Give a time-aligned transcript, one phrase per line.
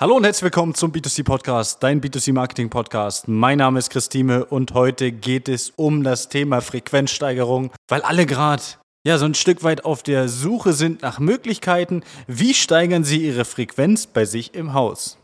[0.00, 3.28] Hallo und herzlich willkommen zum B2C Podcast, dein B2C Marketing Podcast.
[3.28, 8.62] Mein Name ist Christine und heute geht es um das Thema Frequenzsteigerung, weil alle gerade
[9.06, 13.44] ja so ein Stück weit auf der Suche sind nach Möglichkeiten, wie steigern sie ihre
[13.44, 15.18] Frequenz bei sich im Haus.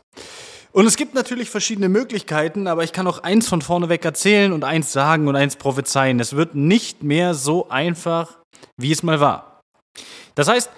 [0.73, 4.53] Und es gibt natürlich verschiedene Möglichkeiten, aber ich kann auch eins von vorne weg erzählen
[4.53, 6.19] und eins sagen und eins prophezeien.
[6.19, 8.37] Es wird nicht mehr so einfach,
[8.79, 9.59] wie es mal war.
[10.35, 10.69] Das heißt,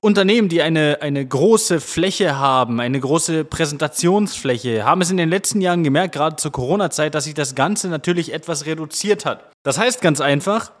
[0.00, 5.60] Unternehmen, die eine, eine große Fläche haben, eine große Präsentationsfläche, haben es in den letzten
[5.60, 9.50] Jahren gemerkt, gerade zur Corona-Zeit, dass sich das Ganze natürlich etwas reduziert hat.
[9.64, 10.72] Das heißt ganz einfach,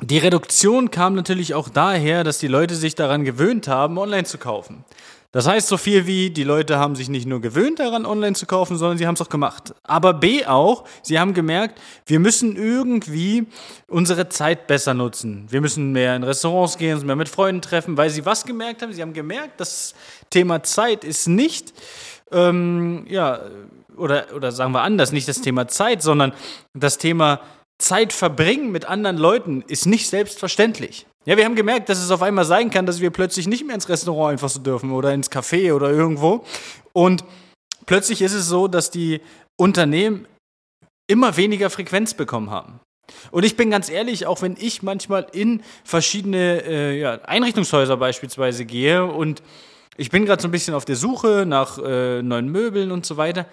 [0.00, 4.38] die Reduktion kam natürlich auch daher, dass die Leute sich daran gewöhnt haben, online zu
[4.38, 4.84] kaufen.
[5.32, 8.44] Das heißt so viel wie, die Leute haben sich nicht nur gewöhnt daran, online zu
[8.44, 9.74] kaufen, sondern sie haben es auch gemacht.
[9.82, 13.46] Aber B auch, sie haben gemerkt, wir müssen irgendwie
[13.88, 15.46] unsere Zeit besser nutzen.
[15.48, 18.82] Wir müssen mehr in Restaurants gehen, uns mehr mit Freunden treffen, weil sie was gemerkt
[18.82, 18.92] haben?
[18.92, 19.94] Sie haben gemerkt, das
[20.28, 21.72] Thema Zeit ist nicht,
[22.30, 23.40] ähm, ja,
[23.96, 26.34] oder, oder sagen wir anders, nicht das Thema Zeit, sondern
[26.74, 27.40] das Thema
[27.78, 31.06] Zeit verbringen mit anderen Leuten ist nicht selbstverständlich.
[31.24, 33.76] Ja, wir haben gemerkt, dass es auf einmal sein kann, dass wir plötzlich nicht mehr
[33.76, 36.44] ins Restaurant einfach so dürfen oder ins Café oder irgendwo.
[36.92, 37.24] Und
[37.86, 39.20] plötzlich ist es so, dass die
[39.56, 40.26] Unternehmen
[41.06, 42.80] immer weniger Frequenz bekommen haben.
[43.30, 48.64] Und ich bin ganz ehrlich, auch wenn ich manchmal in verschiedene äh, ja, Einrichtungshäuser beispielsweise
[48.64, 49.42] gehe und
[49.96, 53.16] ich bin gerade so ein bisschen auf der Suche nach äh, neuen Möbeln und so
[53.16, 53.46] weiter,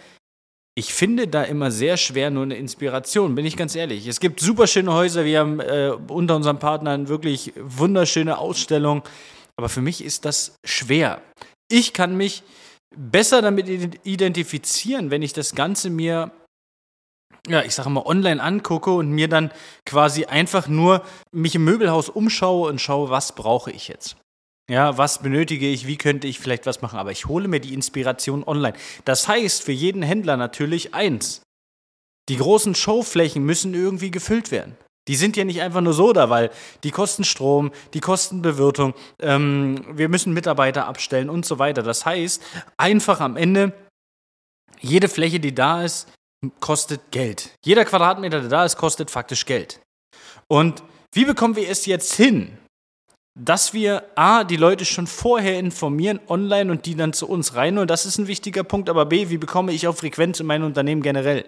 [0.80, 4.08] ich finde da immer sehr schwer nur eine Inspiration, bin ich ganz ehrlich.
[4.08, 9.04] Es gibt super schöne Häuser, wir haben äh, unter unseren Partnern wirklich wunderschöne Ausstellungen,
[9.58, 11.22] aber für mich ist das schwer.
[11.70, 12.44] Ich kann mich
[12.96, 13.68] besser damit
[14.06, 16.32] identifizieren, wenn ich das Ganze mir
[17.48, 19.52] ja, ich sage mal, online angucke und mir dann
[19.86, 24.18] quasi einfach nur mich im Möbelhaus umschaue und schaue, was brauche ich jetzt.
[24.70, 27.74] Ja, was benötige ich, wie könnte ich vielleicht was machen, aber ich hole mir die
[27.74, 28.78] Inspiration online.
[29.04, 31.42] Das heißt für jeden Händler natürlich eins.
[32.30, 34.78] Die großen Showflächen müssen irgendwie gefüllt werden.
[35.08, 36.52] Die sind ja nicht einfach nur so da, weil
[36.84, 41.82] die kosten Strom, die kosten Bewirtung, ähm, wir müssen Mitarbeiter abstellen und so weiter.
[41.82, 42.44] Das heißt,
[42.78, 43.74] einfach am Ende,
[44.80, 46.08] jede Fläche, die da ist,
[46.60, 47.56] kostet Geld.
[47.66, 49.80] Jeder Quadratmeter, der da ist, kostet faktisch Geld.
[50.48, 52.60] Und wie bekommen wir es jetzt hin,
[53.44, 57.88] dass wir A, die Leute schon vorher informieren online und die dann zu uns reinholen,
[57.88, 61.02] das ist ein wichtiger Punkt, aber B, wie bekomme ich auch Frequenz in mein Unternehmen
[61.02, 61.46] generell?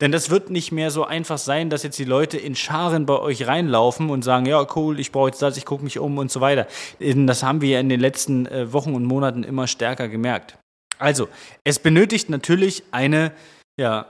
[0.00, 3.18] Denn das wird nicht mehr so einfach sein, dass jetzt die Leute in Scharen bei
[3.18, 6.30] euch reinlaufen und sagen, ja, cool, ich brauche jetzt das, ich gucke mich um und
[6.30, 6.66] so weiter.
[6.98, 10.58] Das haben wir ja in den letzten äh, Wochen und Monaten immer stärker gemerkt.
[10.98, 11.28] Also,
[11.62, 13.32] es benötigt natürlich eine,
[13.78, 14.06] ja,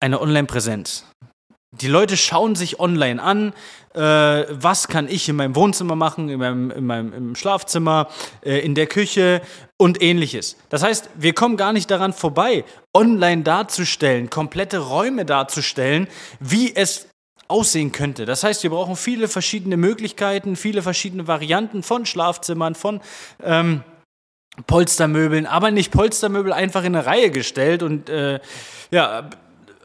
[0.00, 1.04] eine Online-Präsenz.
[1.80, 3.52] Die Leute schauen sich online an,
[3.94, 8.08] äh, was kann ich in meinem Wohnzimmer machen, in meinem, in meinem im Schlafzimmer,
[8.44, 9.42] äh, in der Küche
[9.76, 10.56] und ähnliches.
[10.68, 16.08] Das heißt, wir kommen gar nicht daran vorbei, online darzustellen, komplette Räume darzustellen,
[16.40, 17.08] wie es
[17.48, 18.26] aussehen könnte.
[18.26, 23.00] Das heißt, wir brauchen viele verschiedene Möglichkeiten, viele verschiedene Varianten von Schlafzimmern, von
[23.42, 23.82] ähm,
[24.66, 28.40] Polstermöbeln, aber nicht Polstermöbel einfach in eine Reihe gestellt und äh,
[28.90, 29.30] ja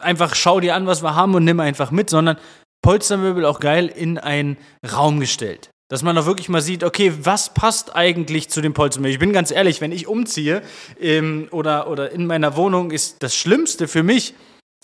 [0.03, 2.37] einfach schau dir an, was wir haben und nimm einfach mit, sondern
[2.81, 5.69] Polstermöbel auch geil in einen Raum gestellt.
[5.89, 9.11] Dass man auch wirklich mal sieht, okay, was passt eigentlich zu dem Polstermöbel?
[9.11, 10.61] Ich bin ganz ehrlich, wenn ich umziehe
[10.99, 14.33] ähm, oder, oder in meiner Wohnung ist das Schlimmste für mich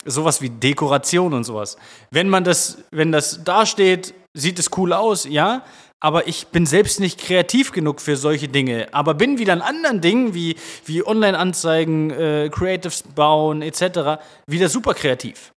[0.04, 1.76] sowas wie Dekoration und sowas.
[2.10, 5.64] Wenn man das, wenn das dasteht, sieht es cool aus, ja,
[6.00, 8.88] aber ich bin selbst nicht kreativ genug für solche Dinge.
[8.92, 10.56] Aber bin wieder an anderen Dingen wie,
[10.86, 14.22] wie Online-Anzeigen, äh, Creatives bauen etc.
[14.46, 15.52] wieder super kreativ.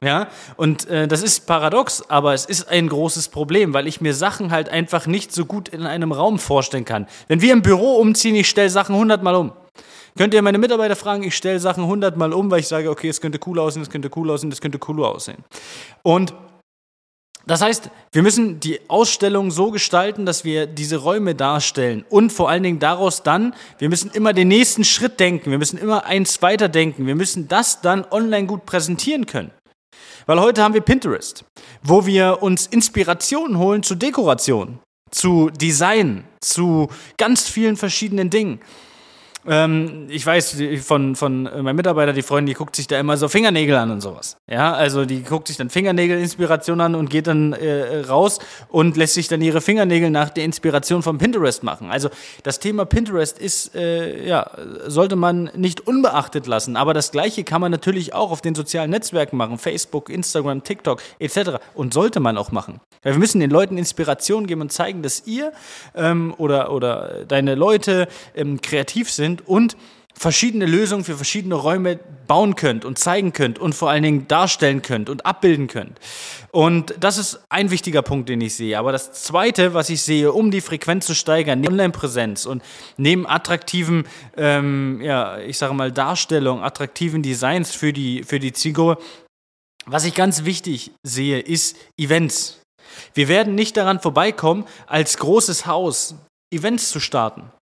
[0.00, 4.14] Ja, und äh, das ist paradox, aber es ist ein großes Problem, weil ich mir
[4.14, 7.08] Sachen halt einfach nicht so gut in einem Raum vorstellen kann.
[7.26, 9.52] Wenn wir im Büro umziehen, ich stelle Sachen hundertmal um.
[10.16, 13.20] Könnt ihr meine Mitarbeiter fragen, ich stelle Sachen hundertmal um, weil ich sage, okay, es
[13.20, 15.44] könnte cool aussehen, es könnte cool aussehen, es könnte cooler aussehen.
[16.02, 16.32] Und
[17.50, 22.50] das heißt, wir müssen die Ausstellung so gestalten, dass wir diese Räume darstellen und vor
[22.50, 26.42] allen Dingen daraus dann, wir müssen immer den nächsten Schritt denken, wir müssen immer eins
[26.42, 29.50] weiter denken, wir müssen das dann online gut präsentieren können.
[30.26, 31.44] Weil heute haben wir Pinterest,
[31.82, 34.78] wo wir uns Inspirationen holen zu Dekoration,
[35.10, 38.60] zu Design, zu ganz vielen verschiedenen Dingen.
[39.48, 43.28] Ähm, ich weiß von, von meinem Mitarbeiter, die Freundin, die guckt sich da immer so
[43.28, 44.36] Fingernägel an und sowas.
[44.48, 49.14] Ja, also die guckt sich dann Fingernägel-Inspiration an und geht dann äh, raus und lässt
[49.14, 51.90] sich dann ihre Fingernägel nach der Inspiration von Pinterest machen.
[51.90, 52.10] Also
[52.42, 54.50] das Thema Pinterest ist, äh, ja,
[54.86, 56.76] sollte man nicht unbeachtet lassen.
[56.76, 59.58] Aber das Gleiche kann man natürlich auch auf den sozialen Netzwerken machen.
[59.58, 61.58] Facebook, Instagram, TikTok etc.
[61.74, 62.80] Und sollte man auch machen.
[63.02, 65.52] Weil wir müssen den Leuten Inspiration geben und zeigen, dass ihr
[65.94, 69.76] ähm, oder, oder deine Leute ähm, kreativ sind und
[70.18, 74.82] verschiedene Lösungen für verschiedene Räume bauen könnt und zeigen könnt und vor allen Dingen darstellen
[74.82, 75.98] könnt und abbilden könnt.
[76.50, 78.78] Und das ist ein wichtiger Punkt, den ich sehe.
[78.78, 82.62] Aber das Zweite, was ich sehe, um die Frequenz zu steigern, neben Online-Präsenz und
[82.96, 84.06] neben attraktiven,
[84.36, 89.00] ähm, ja, ich sage mal, Darstellungen, attraktiven Designs für die, für die Zielgruppe,
[89.86, 92.60] was ich ganz wichtig sehe, ist Events.
[93.14, 96.16] Wir werden nicht daran vorbeikommen, als großes Haus
[96.52, 97.52] Events zu starten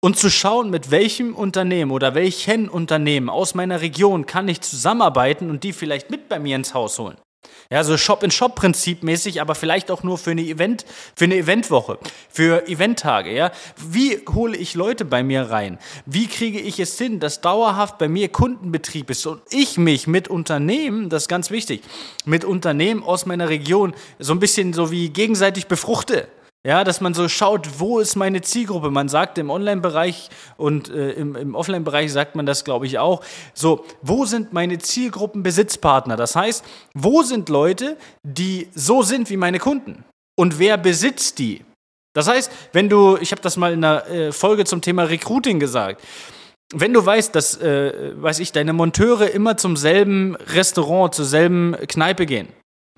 [0.00, 5.50] und zu schauen, mit welchem Unternehmen oder welchen Unternehmen aus meiner Region kann ich zusammenarbeiten
[5.50, 7.16] und die vielleicht mit bei mir ins Haus holen.
[7.70, 10.84] Ja, so Shop-in-Shop-Prinzip mäßig, aber vielleicht auch nur für eine Event,
[11.16, 11.98] für eine Eventwoche,
[12.28, 13.50] für Eventtage, ja.
[13.76, 15.78] Wie hole ich Leute bei mir rein?
[16.04, 20.28] Wie kriege ich es hin, dass dauerhaft bei mir Kundenbetrieb ist und ich mich mit
[20.28, 21.82] Unternehmen, das ist ganz wichtig,
[22.24, 26.28] mit Unternehmen aus meiner Region so ein bisschen so wie gegenseitig befruchte?
[26.66, 28.90] Ja, dass man so schaut, wo ist meine Zielgruppe?
[28.90, 33.22] Man sagt im Online-Bereich und äh, im, im Offline-Bereich sagt man das, glaube ich, auch.
[33.52, 36.16] So, wo sind meine Zielgruppenbesitzpartner?
[36.16, 36.64] Das heißt,
[36.94, 40.04] wo sind Leute, die so sind wie meine Kunden?
[40.36, 41.62] Und wer besitzt die?
[42.14, 45.60] Das heißt, wenn du, ich habe das mal in einer äh, Folge zum Thema Recruiting
[45.60, 46.00] gesagt,
[46.72, 51.76] wenn du weißt, dass, äh, weiß ich, deine Monteure immer zum selben Restaurant, zur selben
[51.88, 52.48] Kneipe gehen,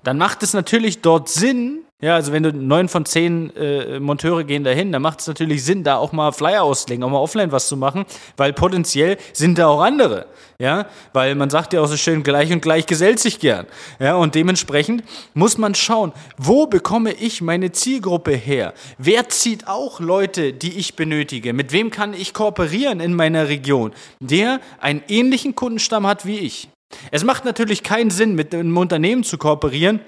[0.03, 4.43] dann macht es natürlich dort Sinn, ja, also wenn du neun von zehn äh, Monteure
[4.43, 7.51] gehen dahin, dann macht es natürlich Sinn, da auch mal Flyer auszulegen, auch mal offline
[7.51, 8.05] was zu machen,
[8.35, 10.27] weil potenziell sind da auch andere.
[10.59, 13.65] Ja, weil man sagt ja auch so schön, gleich und gleich gesellt sich gern.
[13.99, 15.03] Ja, und dementsprechend
[15.33, 18.75] muss man schauen, wo bekomme ich meine Zielgruppe her?
[18.99, 21.51] Wer zieht auch Leute, die ich benötige?
[21.53, 26.69] Mit wem kann ich kooperieren in meiner Region, der einen ähnlichen Kundenstamm hat wie ich?
[27.09, 29.99] Es macht natürlich keinen Sinn, mit einem Unternehmen zu kooperieren,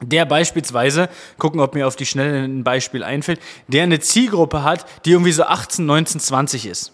[0.00, 1.08] der beispielsweise,
[1.38, 5.32] gucken, ob mir auf die Schnelle ein Beispiel einfällt, der eine Zielgruppe hat, die irgendwie
[5.32, 6.92] so 18, 19, 20 ist.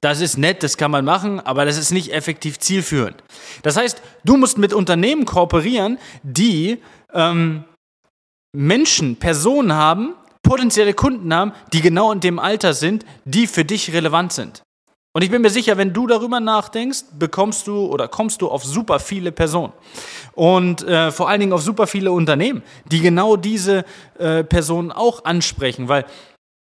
[0.00, 3.22] Das ist nett, das kann man machen, aber das ist nicht effektiv zielführend.
[3.62, 6.78] Das heißt, du musst mit Unternehmen kooperieren, die
[7.12, 7.64] ähm,
[8.52, 13.92] Menschen, Personen haben, potenzielle Kunden haben, die genau in dem Alter sind, die für dich
[13.92, 14.62] relevant sind.
[15.12, 18.64] Und ich bin mir sicher, wenn du darüber nachdenkst, bekommst du oder kommst du auf
[18.64, 19.72] super viele Personen.
[20.34, 23.84] Und äh, vor allen Dingen auf super viele Unternehmen, die genau diese
[24.18, 26.06] äh, Personen auch ansprechen, weil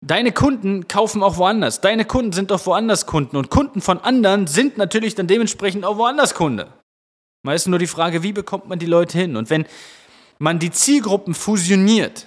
[0.02, 1.80] deine Kunden kaufen auch woanders.
[1.80, 3.38] Deine Kunden sind auch woanders Kunden.
[3.38, 6.68] Und Kunden von anderen sind natürlich dann dementsprechend auch woanders Kunde.
[7.42, 9.36] Meist nur die Frage, wie bekommt man die Leute hin?
[9.36, 9.64] Und wenn
[10.38, 12.26] man die Zielgruppen fusioniert,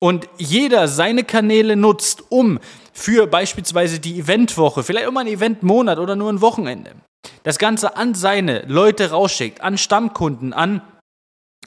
[0.00, 2.58] und jeder seine Kanäle nutzt, um
[2.92, 6.92] für beispielsweise die Eventwoche, vielleicht mal ein Eventmonat oder nur ein Wochenende,
[7.42, 10.82] das Ganze an seine Leute rausschickt, an Stammkunden, an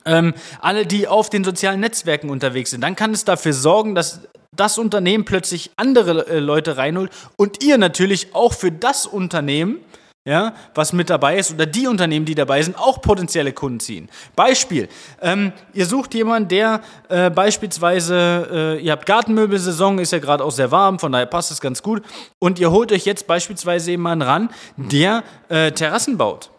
[0.05, 4.21] ähm, alle, die auf den sozialen Netzwerken unterwegs sind, dann kann es dafür sorgen, dass
[4.55, 9.79] das Unternehmen plötzlich andere äh, Leute reinholt und ihr natürlich auch für das Unternehmen
[10.27, 14.09] ja, was mit dabei ist oder die Unternehmen, die dabei sind, auch potenzielle Kunden ziehen.
[14.35, 14.89] Beispiel,
[15.21, 20.51] ähm, ihr sucht jemanden, der äh, beispielsweise, äh, ihr habt Gartenmöbelsaison, ist ja gerade auch
[20.51, 22.03] sehr warm, von daher passt es ganz gut,
[22.39, 26.49] und ihr holt euch jetzt beispielsweise jemanden ran, der äh, Terrassen baut,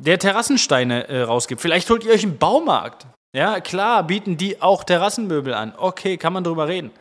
[0.00, 1.60] der Terrassensteine äh, rausgibt.
[1.60, 3.04] Vielleicht holt ihr euch einen Baumarkt.
[3.34, 5.74] Ja, klar, bieten die auch Terrassenmöbel an.
[5.76, 6.92] Okay, kann man drüber reden.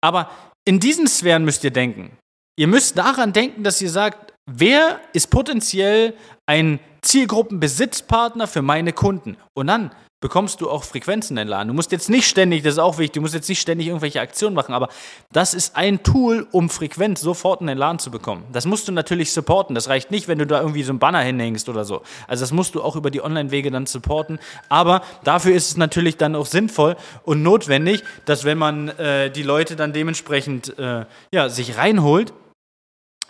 [0.00, 0.30] Aber
[0.64, 2.16] in diesen Sphären müsst ihr denken.
[2.56, 6.14] Ihr müsst daran denken, dass ihr sagt, wer ist potenziell
[6.46, 9.36] ein Zielgruppenbesitzpartner für meine Kunden?
[9.54, 11.68] Und dann bekommst du auch Frequenzen in den Laden.
[11.68, 14.20] Du musst jetzt nicht ständig, das ist auch wichtig, du musst jetzt nicht ständig irgendwelche
[14.20, 14.88] Aktionen machen, aber
[15.32, 18.44] das ist ein Tool, um Frequenz sofort in den Laden zu bekommen.
[18.52, 19.74] Das musst du natürlich supporten.
[19.74, 22.02] Das reicht nicht, wenn du da irgendwie so ein Banner hinhängst oder so.
[22.26, 24.40] Also das musst du auch über die Online-Wege dann supporten.
[24.68, 29.44] Aber dafür ist es natürlich dann auch sinnvoll und notwendig, dass wenn man äh, die
[29.44, 32.32] Leute dann dementsprechend äh, ja, sich reinholt,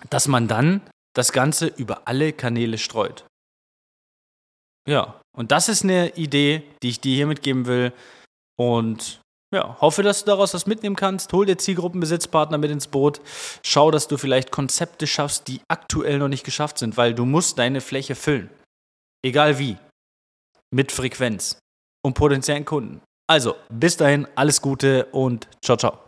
[0.09, 0.81] dass man dann
[1.15, 3.25] das Ganze über alle Kanäle streut.
[4.89, 7.93] Ja, und das ist eine Idee, die ich dir hier mitgeben will.
[8.59, 9.21] Und
[9.55, 11.33] ja, hoffe, dass du daraus was mitnehmen kannst.
[11.33, 13.21] Hol dir Zielgruppenbesitzpartner mit ins Boot.
[13.63, 17.59] Schau, dass du vielleicht Konzepte schaffst, die aktuell noch nicht geschafft sind, weil du musst
[17.59, 18.51] deine Fläche füllen.
[19.23, 19.77] Egal wie.
[20.71, 21.59] Mit Frequenz
[22.05, 23.01] und potenziellen Kunden.
[23.27, 26.08] Also, bis dahin, alles Gute und ciao, ciao.